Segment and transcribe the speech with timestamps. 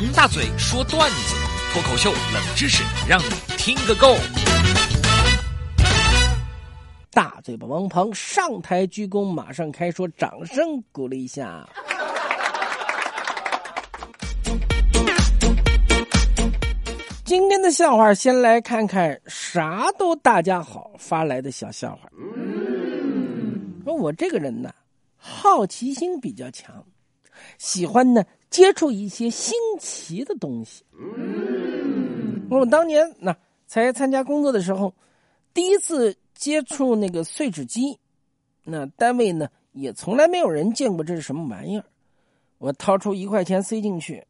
[0.00, 1.34] 王大嘴说段子，
[1.72, 4.14] 脱口秀冷知识，让你听个够。
[7.10, 11.68] 大嘴巴王鹏上台鞠躬，马上开说，掌声鼓励一下。
[17.24, 22.08] 今天的笑话，先来看看啥都大家好发来的小笑话。
[23.84, 24.72] 说我这个人呢，
[25.16, 26.84] 好奇心比较强，
[27.58, 30.84] 喜欢呢接触一些新奇的东西。
[32.50, 33.36] 我当年那
[33.66, 34.94] 才参加工作的时候，
[35.52, 37.98] 第一次接触那个碎纸机，
[38.64, 41.84] 那单位呢也从来没有人见过这是什么玩意儿。
[42.58, 44.26] 我掏出一块钱塞进去，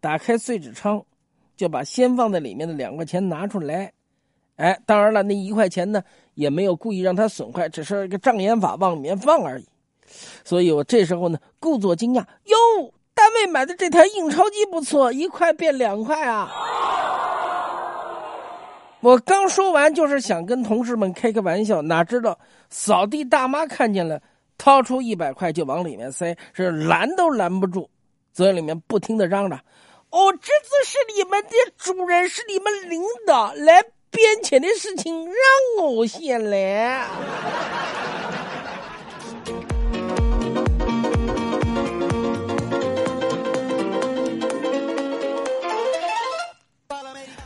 [0.00, 1.04] 打开碎纸仓。
[1.56, 3.92] 就把先放在里面的两块钱拿出来，
[4.56, 6.02] 哎，当然了，那一块钱呢
[6.34, 9.64] 也没有故意让它损坏，只是一个障眼法往里面放而已。
[10.44, 12.92] 所以我这时候呢故作惊讶，哟，
[13.46, 16.50] 买的这台印钞机不错，一块变两块啊！
[19.00, 22.38] 我刚说完，就是想跟同事们开个玩笑，哪知道
[22.70, 24.18] 扫地大妈看见了，
[24.56, 27.90] 掏出一百块就往里面塞，是拦都拦不住，
[28.32, 29.60] 嘴里面不停的嚷嚷。
[30.08, 37.06] 哦，这次是你们的主人，是你们领导来编钱的事情，让我先来。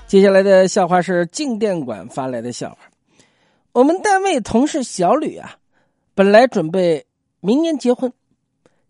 [0.08, 2.78] 接下来的笑话是静电馆发来的笑话。
[3.72, 5.58] 我们单位同事小吕啊，
[6.14, 7.04] 本来准备
[7.40, 8.10] 明年结婚，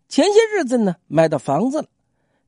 [0.07, 1.87] 前些日子呢买到房子了。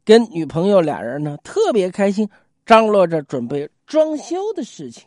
[0.06, 2.30] 跟女朋友俩人呢特别开心，
[2.66, 5.04] 张罗着准备装修的事情。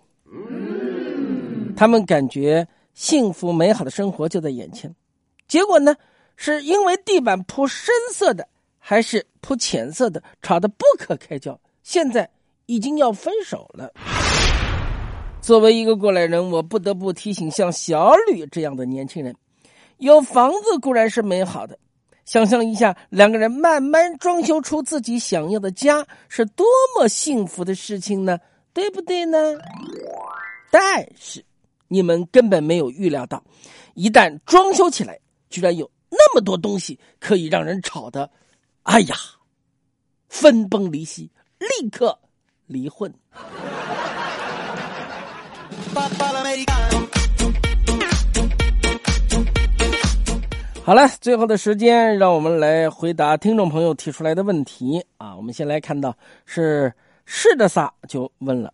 [1.75, 4.95] 他们感觉幸福美好的生活就在眼前，
[5.49, 5.97] 结果呢，
[6.37, 8.47] 是因为地板铺深色的
[8.79, 11.59] 还是铺浅色的，吵得不可开交。
[11.83, 12.29] 现在
[12.67, 13.93] 已经要分手了。
[15.41, 19.35] 作为一个过来人，我不得不提醒像小吕这样的年轻人：
[19.99, 21.79] 有房子固然是美好的。
[22.25, 26.65] 想象一下，两个人慢慢装修出自己想要的家，是多
[26.97, 28.39] 么幸福的事情呢？
[28.73, 29.39] 对不对呢？
[30.71, 31.45] 但是，
[31.87, 33.45] 你们根本没有预料到，
[33.93, 38.31] 一旦装修起来，居然有那么多东西可以让人吵得，
[38.85, 39.15] 哎呀，
[40.29, 42.19] 分崩离析，立刻
[42.67, 43.13] 离婚。
[50.85, 55.35] 好了，最后的时间，让我们来回答听众朋友提出来的问题啊。
[55.35, 56.15] 我们先来看到
[56.45, 56.93] 是
[57.25, 58.71] 是的撒就问了，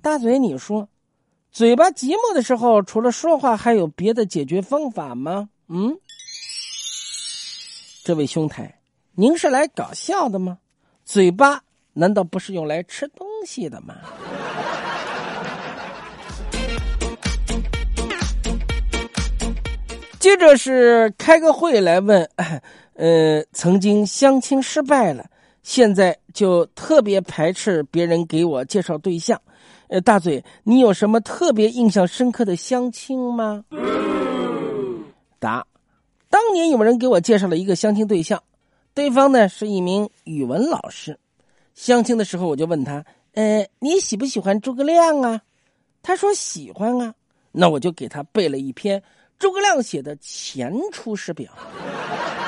[0.00, 0.88] 大嘴，你说，
[1.50, 5.48] 嘴巴寂寞的时候，除了说话，还有别的解决方法吗？
[5.66, 5.98] 嗯，
[8.04, 8.80] 这位兄台，
[9.16, 10.58] 您是来搞笑的吗？
[11.04, 11.64] 嘴巴
[11.94, 13.96] 难道不是用来吃东西的吗？
[20.18, 22.28] 接着是开个会来问，
[22.94, 25.26] 呃，曾经相亲失败了，
[25.64, 29.40] 现在就特别排斥别人给我介绍对象。
[29.88, 33.64] 呃，大嘴，你有什么特别印象深刻的相亲吗？
[35.40, 35.66] 答：
[36.30, 38.40] 当年有人给我介绍了一个相亲对象，
[38.94, 41.18] 对方呢是一名语文老师。
[41.74, 45.40] 相亲的时候我就问他，呃，你喜不喜欢诸葛亮啊？
[46.02, 47.14] 他说喜欢啊。
[47.50, 49.02] 那我就给他背了一篇。
[49.38, 51.52] 诸葛亮写的前出师表，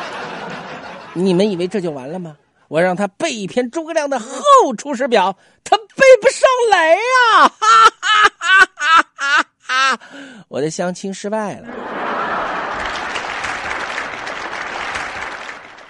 [1.13, 2.37] 你们以为这就完了吗？
[2.69, 4.39] 我让他背一篇诸葛亮的后
[4.77, 5.85] 出师表，他背
[6.21, 7.49] 不上来呀！
[7.49, 7.67] 哈
[8.01, 8.31] 哈
[8.75, 10.01] 哈哈哈！
[10.49, 11.69] 我的相亲失败了。